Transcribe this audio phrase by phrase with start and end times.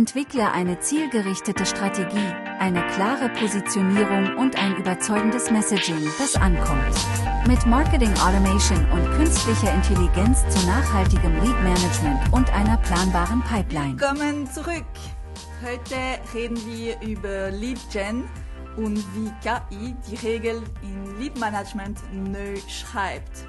[0.00, 6.96] Entwickle eine zielgerichtete Strategie, eine klare Positionierung und ein überzeugendes Messaging, das ankommt.
[7.46, 14.00] Mit Marketing Automation und künstlicher Intelligenz zu nachhaltigem Lead Management und einer planbaren Pipeline.
[14.00, 14.86] Willkommen zurück.
[15.62, 15.96] Heute
[16.32, 18.24] reden wir über Lead Gen
[18.78, 23.44] und wie KI die Regeln in Lead Management neu schreibt.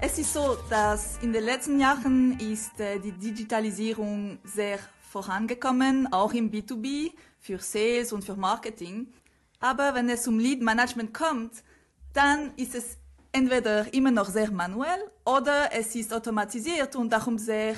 [0.00, 4.78] Es ist so, dass in den letzten Jahren ist äh, die Digitalisierung sehr
[5.22, 9.12] vorangekommen, auch im B2B, für Sales und für Marketing.
[9.58, 11.64] Aber wenn es um Lead Management kommt,
[12.12, 12.98] dann ist es
[13.32, 17.74] entweder immer noch sehr manuell oder es ist automatisiert und darum sehr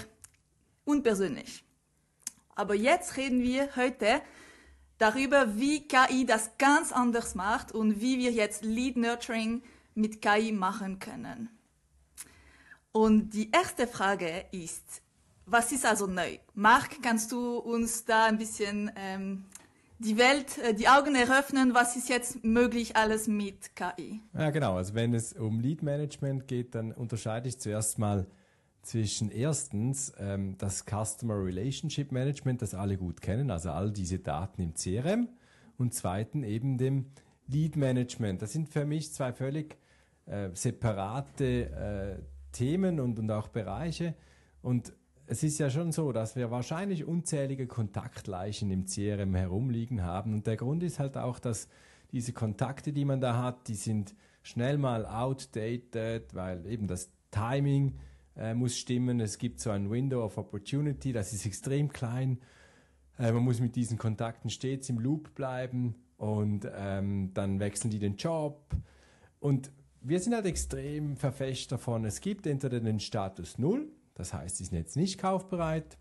[0.85, 1.65] unpersönlich.
[2.55, 4.21] Aber jetzt reden wir heute
[4.99, 9.63] darüber, wie KI das ganz anders macht und wie wir jetzt Lead Nurturing
[9.95, 11.49] mit KI machen können.
[12.93, 15.01] Und die erste Frage ist,
[15.51, 16.39] was ist also neu?
[16.55, 19.45] Marc, kannst du uns da ein bisschen ähm,
[19.99, 24.21] die Welt, äh, die Augen eröffnen, was ist jetzt möglich alles mit KI?
[24.33, 24.77] Ja, genau.
[24.77, 28.27] Also wenn es um Lead Management geht, dann unterscheide ich zuerst mal
[28.83, 34.63] zwischen erstens ähm, das Customer Relationship Management, das alle gut kennen, also all diese Daten
[34.63, 35.29] im CRM,
[35.77, 37.07] und zweitens eben dem
[37.47, 38.43] Lead Management.
[38.43, 39.77] Das sind für mich zwei völlig
[40.27, 44.15] äh, separate äh, Themen und, und auch Bereiche.
[44.63, 44.93] Und
[45.31, 50.35] es ist ja schon so, dass wir wahrscheinlich unzählige Kontaktleichen im CRM herumliegen haben.
[50.35, 51.69] Und der Grund ist halt auch, dass
[52.11, 57.95] diese Kontakte, die man da hat, die sind schnell mal outdated, weil eben das Timing
[58.37, 59.21] äh, muss stimmen.
[59.21, 62.41] Es gibt so ein Window of Opportunity, das ist extrem klein.
[63.17, 68.01] Äh, man muss mit diesen Kontakten stets im Loop bleiben und ähm, dann wechseln die
[68.01, 68.75] den Job.
[69.39, 69.71] Und
[70.01, 72.05] wir sind halt extrem verfecht davon.
[72.05, 75.99] Es gibt entweder den Status 0, das heißt, die sind jetzt nicht kaufbereit,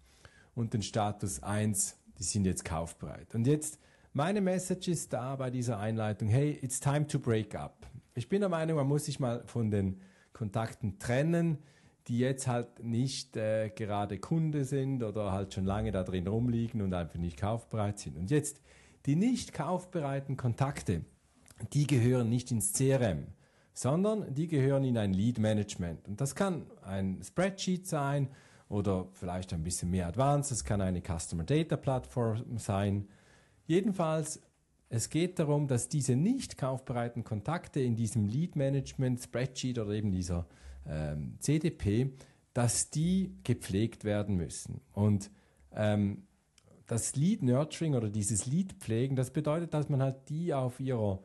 [0.60, 3.34] und den Status 1, die sind jetzt kaufbereit.
[3.34, 3.80] Und jetzt
[4.14, 7.88] meine Message ist da bei dieser Einleitung, hey, it's time to break up.
[8.14, 10.02] Ich bin der Meinung, man muss sich mal von den
[10.34, 11.60] Kontakten trennen,
[12.08, 16.82] die jetzt halt nicht äh, gerade Kunde sind oder halt schon lange da drin rumliegen
[16.82, 18.18] und einfach nicht kaufbereit sind.
[18.18, 18.62] Und jetzt
[19.06, 21.06] die nicht kaufbereiten Kontakte,
[21.72, 23.28] die gehören nicht ins CRM
[23.80, 26.06] sondern die gehören in ein Lead Management.
[26.10, 28.28] Und das kann ein Spreadsheet sein
[28.68, 33.08] oder vielleicht ein bisschen mehr advanced, es kann eine Customer Data Plattform sein.
[33.68, 34.42] Jedenfalls,
[34.90, 40.12] es geht darum, dass diese nicht kaufbereiten Kontakte in diesem Lead Management Spreadsheet oder eben
[40.12, 40.46] dieser
[40.86, 42.12] ähm, CDP,
[42.54, 44.82] dass die gepflegt werden müssen.
[44.92, 45.32] Und
[45.74, 46.24] ähm,
[46.86, 51.22] das Lead Nurturing oder dieses Lead Pflegen, das bedeutet, dass man halt die auf ihrer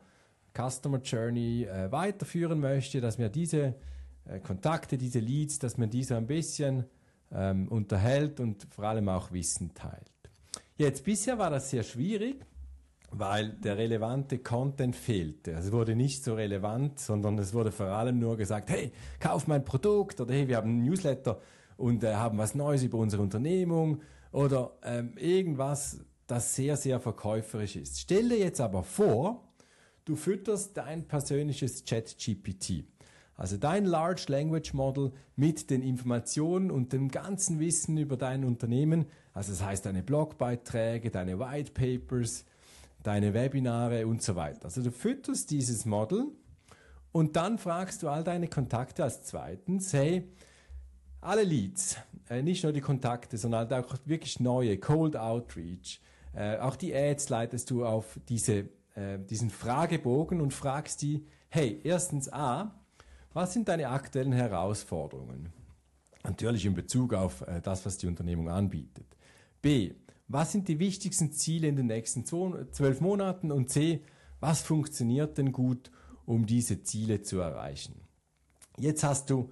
[0.55, 3.75] Customer Journey äh, weiterführen möchte, dass man diese
[4.25, 6.85] äh, Kontakte, diese Leads, dass man diese ein bisschen
[7.31, 10.11] ähm, unterhält und vor allem auch Wissen teilt.
[10.77, 12.45] Jetzt, bisher war das sehr schwierig,
[13.11, 15.51] weil der relevante Content fehlte.
[15.51, 19.63] Es wurde nicht so relevant, sondern es wurde vor allem nur gesagt, hey, kauf mein
[19.63, 21.39] Produkt oder hey, wir haben ein Newsletter
[21.77, 24.01] und äh, haben was Neues über unsere Unternehmung
[24.31, 27.99] oder ähm, irgendwas, das sehr, sehr verkäuferisch ist.
[27.99, 29.43] Stell dir jetzt aber vor,
[30.05, 32.85] Du fütterst dein persönliches Chat-GPT.
[33.37, 39.07] Also dein Large Language Model mit den Informationen und dem ganzen Wissen über dein Unternehmen.
[39.33, 42.45] Also das heißt deine Blogbeiträge, deine White Papers,
[43.01, 44.65] deine Webinare und so weiter.
[44.65, 46.27] Also du fütterst dieses Model
[47.11, 50.31] und dann fragst du all deine Kontakte als zweitens, hey,
[51.19, 51.97] alle Leads,
[52.29, 55.99] äh, nicht nur die Kontakte, sondern halt auch wirklich neue, Cold Outreach,
[56.35, 61.79] äh, auch die Ads leitest du auf diese äh, diesen Fragebogen und fragst die, hey,
[61.83, 62.73] erstens A,
[63.33, 65.51] was sind deine aktuellen Herausforderungen?
[66.23, 69.05] Natürlich in Bezug auf äh, das, was die Unternehmung anbietet.
[69.61, 69.93] B,
[70.27, 73.51] was sind die wichtigsten Ziele in den nächsten zwölf Monaten?
[73.51, 74.03] Und C,
[74.39, 75.91] was funktioniert denn gut,
[76.25, 78.01] um diese Ziele zu erreichen?
[78.77, 79.51] Jetzt hast du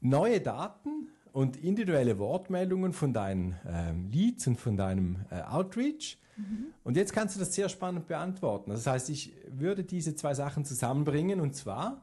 [0.00, 6.18] neue Daten und individuelle Wortmeldungen von deinen ähm, Leads und von deinem äh, Outreach
[6.84, 8.70] und jetzt kannst du das sehr spannend beantworten.
[8.70, 12.02] Das heißt, ich würde diese zwei Sachen zusammenbringen und zwar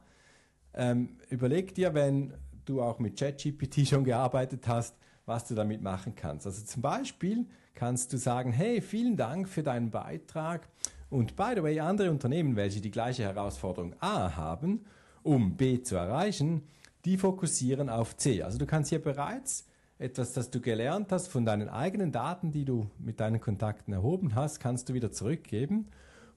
[0.74, 6.14] ähm, überleg dir, wenn du auch mit ChatGPT schon gearbeitet hast, was du damit machen
[6.16, 6.46] kannst.
[6.46, 10.68] Also zum Beispiel kannst du sagen, hey, vielen Dank für deinen Beitrag
[11.10, 14.84] und by the way, andere Unternehmen, welche die gleiche Herausforderung A haben,
[15.22, 16.62] um B zu erreichen,
[17.04, 18.42] die fokussieren auf C.
[18.42, 19.66] Also du kannst hier bereits
[19.98, 24.34] etwas, das du gelernt hast von deinen eigenen Daten, die du mit deinen Kontakten erhoben
[24.34, 25.88] hast, kannst du wieder zurückgeben.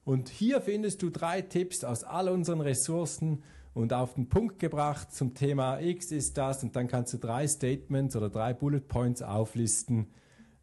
[0.04, 3.42] Und hier findest du drei Tipps aus all unseren Ressourcen
[3.74, 7.46] und auf den Punkt gebracht zum Thema X ist das und dann kannst du drei
[7.46, 10.08] Statements oder drei Bullet Points auflisten,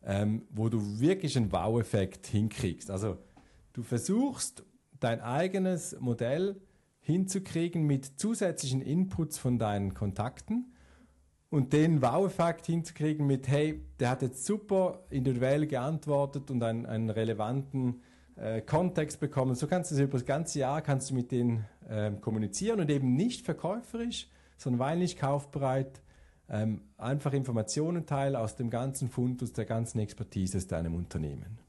[0.04, 2.90] ähm, wo du wirklich einen Wow-Effekt hinkriegst.
[2.90, 3.18] Also
[3.74, 4.64] du versuchst
[5.00, 6.60] dein eigenes Modell
[7.06, 10.74] hinzukriegen mit zusätzlichen Inputs von deinen Kontakten
[11.52, 17.12] und den Wow-Effekt hinzukriegen mit, hey, der hat jetzt super individuell geantwortet und einen, einen
[17.12, 18.02] relevanten
[18.38, 19.54] äh, Kontext bekommen.
[19.54, 23.16] So kannst du über das ganze Jahr kannst du mit denen äh, kommunizieren und eben
[23.16, 26.02] nicht verkäuferisch, sondern weil nicht kaufbereit,
[26.50, 31.60] ähm, einfach Informationen teilen aus dem ganzen Fundus, der ganzen Expertise aus deinem Unternehmen.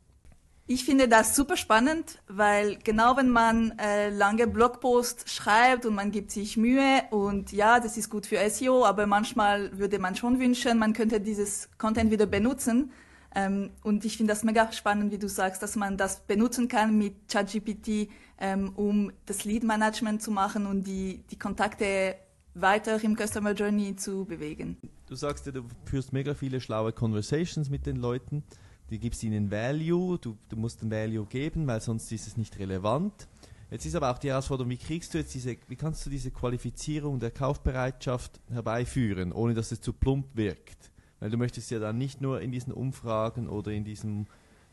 [0.69, 6.11] Ich finde das super spannend, weil genau wenn man äh, lange Blogposts schreibt und man
[6.11, 10.41] gibt sich Mühe und ja, das ist gut für SEO, aber manchmal würde man schon
[10.41, 12.91] wünschen, man könnte dieses Content wieder benutzen.
[13.33, 16.99] Ähm, und ich finde das mega spannend, wie du sagst, dass man das benutzen kann
[16.99, 18.09] mit ChatGPT,
[18.41, 22.17] ähm, um das Lead Management zu machen und die, die Kontakte
[22.55, 24.79] weiter im Customer Journey zu bewegen.
[25.07, 28.43] Du sagst ja, du führst mega viele schlaue Conversations mit den Leuten,
[28.91, 32.59] du gibst ihnen Value, du, du musst den Value geben, weil sonst ist es nicht
[32.59, 33.29] relevant.
[33.71, 36.31] Jetzt ist aber auch die Herausforderung, wie kriegst du jetzt diese, wie kannst du diese
[36.31, 40.93] Qualifizierung der Kaufbereitschaft herbeiführen, ohne dass es zu plump wirkt?
[41.19, 44.27] Weil du möchtest ja dann nicht nur in diesen Umfragen oder in diesem,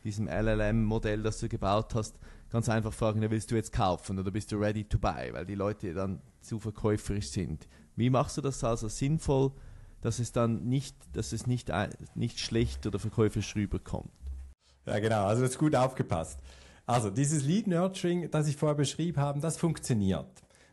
[0.04, 2.18] diesem LLM-Modell, das du gebaut hast,
[2.50, 5.56] ganz einfach fragen, willst du jetzt kaufen oder bist du ready to buy, weil die
[5.56, 7.66] Leute dann zu verkäuferisch sind.
[7.96, 9.50] Wie machst du das also sinnvoll,
[10.04, 11.72] dass es dann nicht, dass es nicht,
[12.14, 14.12] nicht schlecht oder verkäuferisch rüberkommt?
[14.84, 16.38] Ja, genau, also das ist gut aufgepasst.
[16.84, 20.28] Also dieses Lead Nurturing, das ich vorher beschrieben habe, das funktioniert.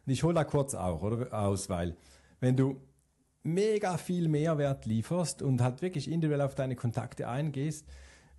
[0.05, 1.95] Und ich hole da kurz auch oder, aus, weil
[2.41, 2.81] wenn du
[3.43, 7.87] mega viel Mehrwert lieferst und halt wirklich individuell auf deine Kontakte eingehst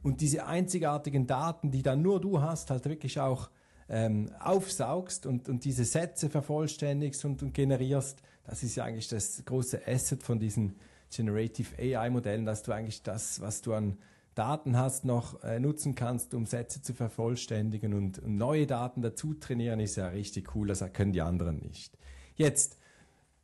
[0.02, 3.48] und diese einzigartigen Daten, die dann nur du hast, halt wirklich auch
[3.88, 9.44] ähm, aufsaugst und, und diese Sätze vervollständigst und, und generierst, das ist ja eigentlich das
[9.44, 10.76] große Asset von diesen
[11.14, 13.98] Generative AI-Modellen, dass du eigentlich das, was du an
[14.34, 19.34] Daten hast, noch äh, nutzen kannst, um Sätze zu vervollständigen und, und neue Daten dazu
[19.34, 21.98] trainieren, ist ja richtig cool, das können die anderen nicht.
[22.34, 22.78] Jetzt,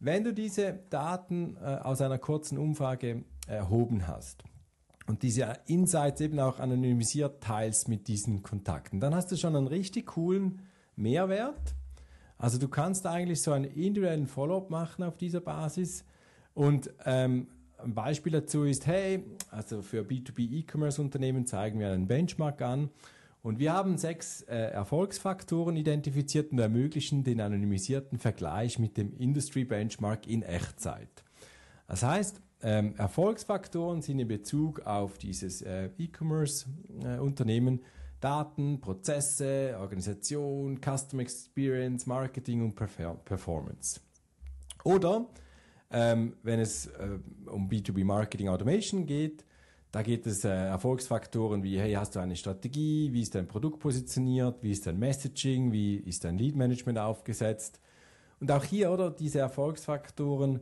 [0.01, 4.45] wenn du diese Daten äh, aus einer kurzen Umfrage erhoben hast
[5.09, 9.67] und diese Insights eben auch anonymisiert teilst mit diesen Kontakten, dann hast du schon einen
[9.67, 10.61] richtig coolen
[10.97, 11.75] Mehrwert.
[12.37, 16.05] Also du kannst eigentlich so einen individuellen Follow-up machen auf dieser Basis
[16.55, 22.07] und ähm, ein Beispiel dazu ist, hey, also für B2B E-Commerce Unternehmen zeigen wir einen
[22.07, 22.91] Benchmark an
[23.43, 29.65] und wir haben sechs äh, Erfolgsfaktoren identifiziert und ermöglichen den anonymisierten Vergleich mit dem Industry
[29.65, 31.25] Benchmark in Echtzeit.
[31.87, 37.83] Das heißt, ähm, Erfolgsfaktoren sind in Bezug auf dieses äh, E-Commerce-Unternehmen äh,
[38.21, 44.01] Daten, Prozesse, Organisation, Customer Experience, Marketing und Perfer Performance.
[44.83, 45.27] Oder
[45.91, 49.45] ähm, wenn es äh, um B2B Marketing Automation geht,
[49.93, 53.81] da geht es äh, Erfolgsfaktoren wie, hey, hast du eine Strategie, wie ist dein Produkt
[53.81, 57.81] positioniert, wie ist dein Messaging, wie ist dein Lead Management aufgesetzt.
[58.41, 60.61] Und auch hier, oder, diese Erfolgsfaktoren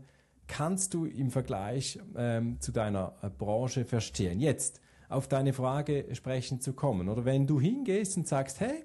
[0.49, 4.41] kannst du im Vergleich ähm, zu deiner äh, Branche verstehen.
[4.41, 7.09] Jetzt auf deine Frage sprechen zu kommen.
[7.09, 8.85] Oder wenn du hingehst und sagst, hey,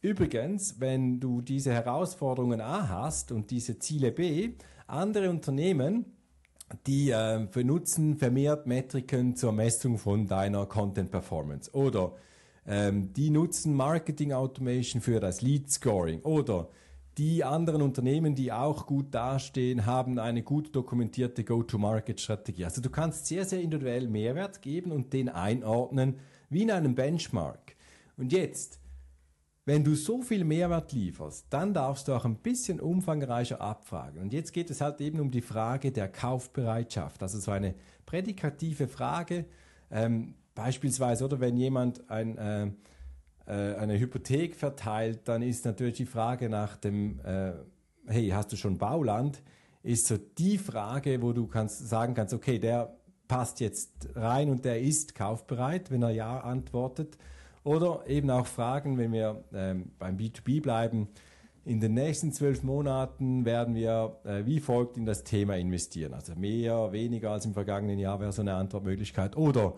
[0.00, 4.50] übrigens, wenn du diese Herausforderungen A hast und diese Ziele B,
[4.86, 6.06] andere Unternehmen
[6.86, 12.12] die äh, benutzen vermehrt Metriken zur Messung von deiner Content Performance oder
[12.66, 16.68] ähm, die nutzen Marketing Automation für das Lead Scoring oder
[17.18, 22.64] die anderen Unternehmen, die auch gut dastehen, haben eine gut dokumentierte Go-to-Market-Strategie.
[22.64, 26.18] Also du kannst sehr, sehr individuell Mehrwert geben und den einordnen
[26.50, 27.76] wie in einem Benchmark.
[28.16, 28.80] Und jetzt,
[29.64, 34.20] wenn du so viel Mehrwert lieferst, dann darfst du auch ein bisschen umfangreicher abfragen.
[34.20, 37.22] Und jetzt geht es halt eben um die Frage der Kaufbereitschaft.
[37.22, 37.74] Also so eine
[38.06, 39.46] prädikative Frage,
[39.90, 42.70] ähm, beispielsweise, oder wenn jemand ein, äh,
[43.52, 47.52] eine Hypothek verteilt, dann ist natürlich die Frage nach dem, äh,
[48.06, 49.42] hey, hast du schon Bauland?
[49.82, 52.96] Ist so die Frage, wo du kannst sagen kannst, okay, der
[53.28, 57.18] passt jetzt rein und der ist kaufbereit, wenn er ja antwortet.
[57.64, 61.08] Oder eben auch Fragen, wenn wir ähm, beim B2B bleiben,
[61.64, 66.12] in den nächsten zwölf Monaten werden wir äh, wie folgt in das Thema investieren.
[66.12, 69.36] Also mehr, weniger als im vergangenen Jahr wäre so eine Antwortmöglichkeit.
[69.36, 69.74] Oder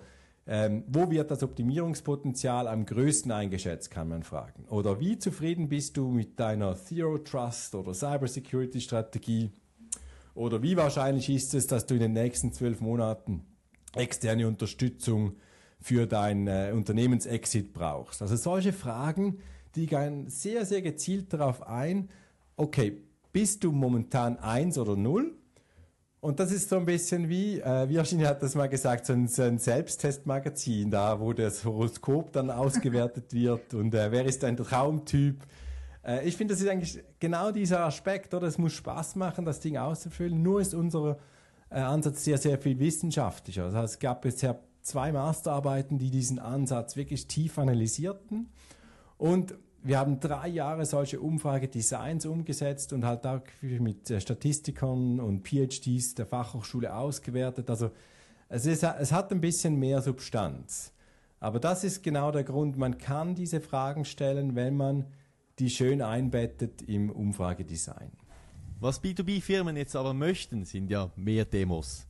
[0.46, 4.64] ähm, wo wird das Optimierungspotenzial am größten eingeschätzt, kann man fragen.
[4.68, 9.50] Oder wie zufrieden bist du mit deiner Zero Trust oder Cybersecurity Strategie?
[10.34, 13.44] Oder wie wahrscheinlich ist es, dass du in den nächsten zwölf Monaten
[13.94, 15.36] externe Unterstützung
[15.80, 18.22] für dein äh, Unternehmensexit brauchst.
[18.22, 19.38] Also solche Fragen,
[19.74, 22.08] die gehen sehr, sehr gezielt darauf ein,
[22.56, 25.34] okay, bist du momentan 1 oder 0?
[26.26, 29.28] Und das ist so ein bisschen wie, äh, Virginie hat das mal gesagt, so ein,
[29.28, 34.56] so ein Selbsttestmagazin, da wo das Horoskop dann ausgewertet wird und äh, wer ist ein
[34.56, 35.46] Traumtyp.
[36.04, 38.48] Äh, ich finde, das ist eigentlich genau dieser Aspekt, oder?
[38.48, 40.42] Es muss Spaß machen, das Ding auszufüllen.
[40.42, 41.16] Nur ist unser
[41.70, 43.66] äh, Ansatz sehr, sehr viel wissenschaftlicher.
[43.66, 48.48] Das heißt, es gab bisher zwei Masterarbeiten, die diesen Ansatz wirklich tief analysierten.
[49.16, 49.54] Und
[49.86, 56.14] wir haben drei Jahre solche Umfragedesigns umgesetzt und halt auch mit äh, Statistikern und PhDs
[56.14, 57.70] der Fachhochschule ausgewertet.
[57.70, 57.90] Also
[58.48, 60.92] es, ist, es hat ein bisschen mehr Substanz.
[61.38, 65.06] Aber das ist genau der Grund, man kann diese Fragen stellen, wenn man
[65.58, 68.10] die schön einbettet im Umfragedesign.
[68.80, 72.06] Was B2B-Firmen jetzt aber möchten, sind ja mehr Demos.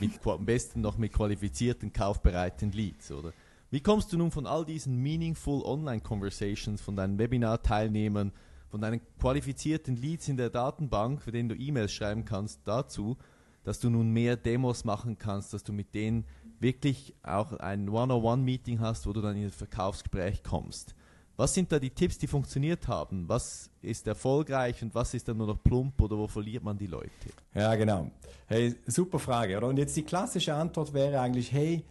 [0.00, 3.32] Mit, am besten noch mit qualifizierten, kaufbereiten Leads, oder?
[3.72, 8.32] Wie kommst du nun von all diesen meaningful Online-Conversations, von deinen Webinar-Teilnehmern,
[8.68, 13.16] von deinen qualifizierten Leads in der Datenbank, für denen du E-Mails schreiben kannst, dazu,
[13.62, 16.24] dass du nun mehr Demos machen kannst, dass du mit denen
[16.58, 20.96] wirklich auch ein One-on-One-Meeting hast, wo du dann in das Verkaufsgespräch kommst.
[21.36, 23.28] Was sind da die Tipps, die funktioniert haben?
[23.28, 26.88] Was ist erfolgreich und was ist dann nur noch plump oder wo verliert man die
[26.88, 27.08] Leute?
[27.54, 28.10] Ja, genau.
[28.46, 29.68] Hey, super Frage, oder?
[29.68, 31.84] Und jetzt die klassische Antwort wäre eigentlich, hey,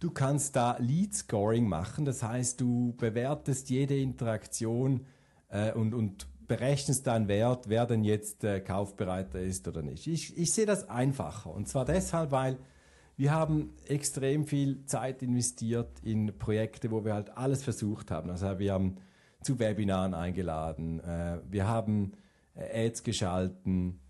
[0.00, 2.04] du kannst da Lead Scoring machen.
[2.04, 5.06] Das heißt, du bewertest jede Interaktion
[5.48, 10.06] äh, und, und berechnest deinen Wert, wer denn jetzt äh, kaufbereiter ist oder nicht.
[10.08, 11.50] Ich, ich sehe das einfacher.
[11.54, 12.58] Und zwar deshalb, weil
[13.16, 18.30] wir haben extrem viel Zeit investiert in Projekte, wo wir halt alles versucht haben.
[18.30, 18.96] Also wir haben
[19.42, 22.12] zu Webinaren eingeladen, äh, wir haben
[22.54, 24.00] äh, Ads geschalten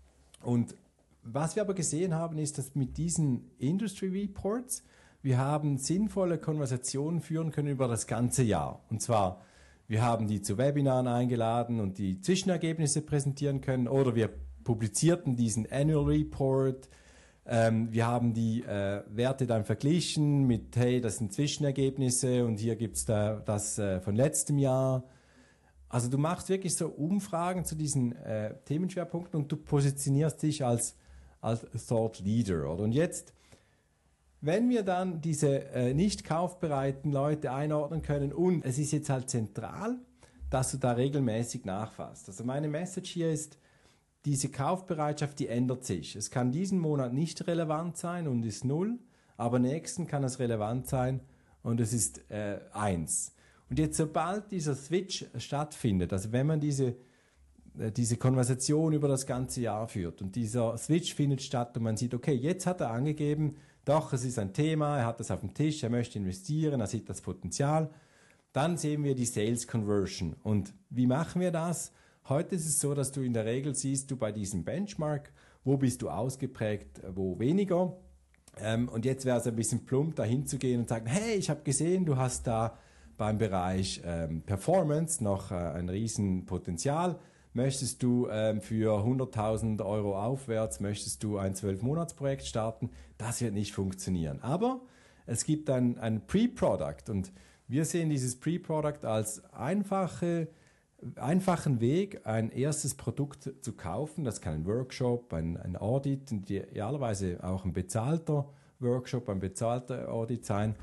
[0.41, 0.75] und
[1.23, 4.83] was wir aber gesehen haben, ist, dass mit diesen Industry Reports
[5.21, 8.81] wir haben sinnvolle Konversationen führen können über das ganze Jahr.
[8.89, 9.41] Und zwar,
[9.87, 14.29] wir haben die zu Webinaren eingeladen und die Zwischenergebnisse präsentieren können oder wir
[14.63, 16.89] publizierten diesen Annual Report,
[17.45, 22.75] ähm, wir haben die äh, Werte dann verglichen mit, hey, das sind Zwischenergebnisse und hier
[22.75, 25.03] gibt es da das äh, von letztem Jahr.
[25.89, 30.95] Also du machst wirklich so Umfragen zu diesen äh, Themenschwerpunkten und du positionierst dich als,
[31.41, 32.71] als Thought Leader.
[32.71, 32.83] Oder?
[32.83, 33.33] Und jetzt,
[34.41, 39.29] wenn wir dann diese äh, nicht kaufbereiten Leute einordnen können und es ist jetzt halt
[39.29, 39.99] zentral,
[40.49, 42.27] dass du da regelmäßig nachfasst.
[42.27, 43.57] Also meine Message hier ist,
[44.25, 46.15] diese Kaufbereitschaft, die ändert sich.
[46.15, 48.99] Es kann diesen Monat nicht relevant sein und ist null,
[49.37, 51.21] aber nächsten kann es relevant sein
[51.63, 53.33] und es ist äh, eins.
[53.69, 56.95] Und jetzt, sobald dieser Switch stattfindet, also wenn man diese,
[57.79, 61.97] äh, diese Konversation über das ganze Jahr führt und dieser Switch findet statt und man
[61.97, 65.39] sieht, okay, jetzt hat er angegeben, doch, es ist ein Thema, er hat das auf
[65.39, 67.89] dem Tisch, er möchte investieren, er sieht das Potenzial,
[68.53, 70.35] dann sehen wir die Sales Conversion.
[70.43, 71.91] Und wie machen wir das?
[72.29, 75.31] Heute ist es so, dass du in der Regel siehst, du bei diesem Benchmark,
[75.63, 77.97] wo bist du ausgeprägt, wo weniger.
[78.57, 81.61] Ähm, und jetzt wäre es ein bisschen plump, da hinzugehen und sagen, hey, ich habe
[81.63, 82.77] gesehen, du hast da
[83.17, 87.19] beim Bereich ähm, Performance noch äh, ein Riesenpotenzial.
[87.53, 92.91] Möchtest du ähm, für 100.000 Euro aufwärts, möchtest du ein 12-Monats-Projekt starten?
[93.17, 94.39] Das wird nicht funktionieren.
[94.41, 94.81] Aber
[95.25, 97.31] es gibt ein, ein Pre-Product und
[97.67, 100.47] wir sehen dieses Pre-Product als einfache
[101.15, 104.23] einfachen Weg, ein erstes Produkt zu kaufen.
[104.23, 110.45] Das kann ein Workshop, ein, ein Audit, idealerweise auch ein bezahlter Workshop, ein bezahlter Audit
[110.45, 110.75] sein.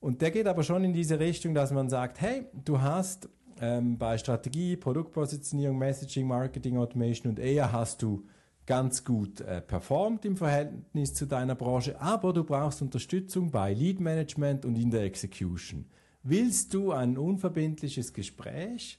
[0.00, 3.28] Und der geht aber schon in diese Richtung, dass man sagt, hey, du hast
[3.60, 8.24] ähm, bei Strategie, Produktpositionierung, Messaging, Marketing, Automation und eher hast du
[8.66, 14.00] ganz gut äh, performt im Verhältnis zu deiner Branche, aber du brauchst Unterstützung bei Lead
[14.00, 15.86] Management und in der Execution.
[16.22, 18.98] Willst du ein unverbindliches Gespräch?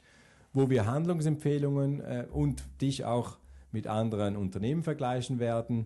[0.57, 3.37] wo wir Handlungsempfehlungen äh, und dich auch
[3.71, 5.85] mit anderen Unternehmen vergleichen werden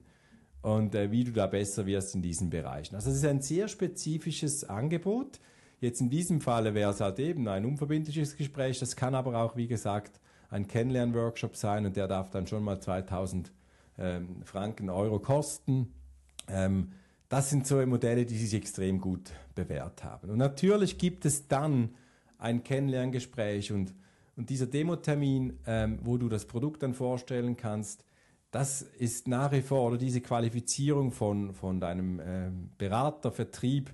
[0.62, 2.96] und äh, wie du da besser wirst in diesen Bereichen.
[2.96, 5.42] Also es ist ein sehr spezifisches Angebot.
[5.82, 8.80] Jetzt in diesem Falle wäre es halt eben ein unverbindliches Gespräch.
[8.80, 12.80] Das kann aber auch, wie gesagt, ein Kennenlern-Workshop sein und der darf dann schon mal
[12.80, 13.52] 2000
[13.98, 15.94] ähm, Franken, Euro kosten.
[16.48, 16.94] Ähm,
[17.28, 20.30] das sind so Modelle, die sich extrem gut bewährt haben.
[20.30, 21.90] Und natürlich gibt es dann
[22.38, 23.94] ein Kennenlerngespräch und
[24.42, 28.06] und dieser Demo-Termin, ähm, wo du das Produkt dann vorstellen kannst,
[28.50, 33.94] das ist nach wie vor, oder diese Qualifizierung von, von deinem ähm, Berater, Vertrieb,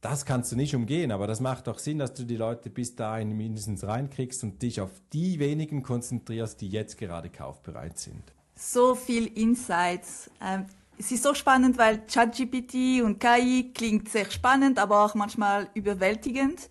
[0.00, 2.94] das kannst du nicht umgehen, aber das macht doch Sinn, dass du die Leute bis
[2.94, 8.22] dahin mindestens reinkriegst und dich auf die wenigen konzentrierst, die jetzt gerade kaufbereit sind.
[8.54, 10.30] So viel Insights.
[10.40, 10.66] Ähm,
[10.98, 16.68] es ist so spannend, weil ChatGPT und KI klingt sehr spannend, aber auch manchmal überwältigend.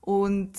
[0.00, 0.52] Und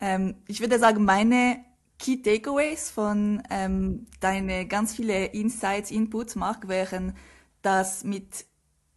[0.00, 1.64] ähm, ich würde sagen, meine
[1.98, 7.14] Key Takeaways von ähm, deine ganz viele Insights, Inputs, Marc, wären
[7.62, 8.46] dass mit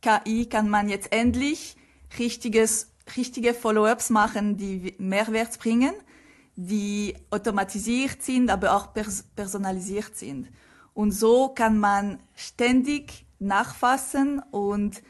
[0.01, 1.75] KI kann man jetzt endlich
[2.20, 5.93] richtiges, richtige Follow-ups machen, die Mehrwert bringen,
[6.55, 10.50] die automatisiert sind, aber auch pers personalisiert sind.
[10.93, 15.01] Und so kann man ständig nachfassen und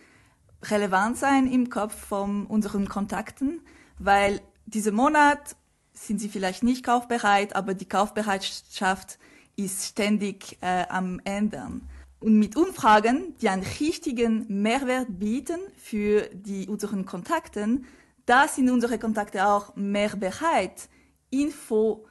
[0.63, 3.61] relevant sein im Kopf von unseren Kontakten,
[3.99, 5.55] weil diesen Monat
[5.91, 9.19] sind sie vielleicht nicht kaufbereit, aber die Kaufbereitschaft
[9.55, 11.87] ist ständig äh, am Ändern.
[12.23, 17.85] Und mit Umfragen, die einen richtigen Mehrwert bieten für die, unseren Kontakten,
[18.25, 20.87] da sind unsere Kontakte auch mehr bereit,
[21.31, 22.05] Info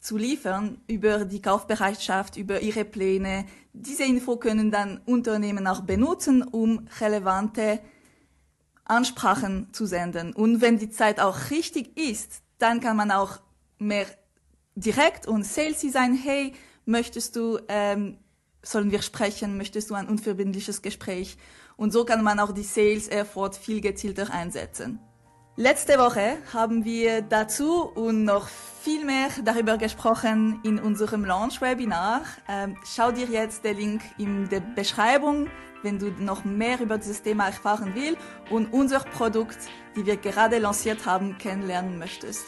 [0.00, 3.44] zu liefern über die Kaufbereitschaft, über ihre Pläne.
[3.74, 7.80] Diese Info können dann Unternehmen auch benutzen, um relevante
[8.84, 10.32] Ansprachen zu senden.
[10.32, 13.38] Und wenn die Zeit auch richtig ist, dann kann man auch
[13.78, 14.06] mehr
[14.76, 16.14] direkt und salesy sein.
[16.14, 16.54] Hey,
[16.86, 18.16] möchtest du, ähm,
[18.62, 19.56] sollen wir sprechen?
[19.56, 21.36] Möchtest du ein unverbindliches Gespräch?
[21.76, 25.00] Und so kann man auch die Sales Effort viel gezielter einsetzen.
[25.60, 28.46] Letzte Woche haben wir dazu und noch
[28.80, 32.22] viel mehr darüber gesprochen in unserem Launch-Webinar.
[32.48, 35.48] Ähm, schau dir jetzt den Link in der Beschreibung,
[35.82, 38.18] wenn du noch mehr über dieses Thema erfahren willst
[38.50, 39.58] und unser Produkt,
[39.96, 42.44] die wir gerade lanciert haben, kennenlernen möchtest.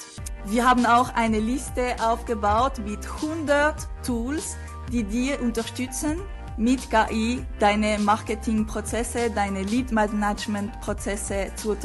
[0.46, 4.56] Wir haben auch eine Liste aufgebaut mit 100 Tools,
[4.90, 6.18] die dir unterstützen,
[6.56, 11.76] mit KI deine Marketingprozesse, deine Lead-Management-Prozesse zu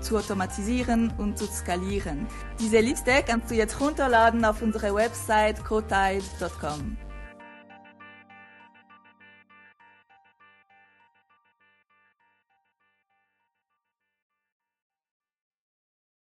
[0.00, 2.26] zu automatisieren und zu skalieren.
[2.58, 6.96] Diese Liste kannst du jetzt runterladen auf unserer Website cotide.com.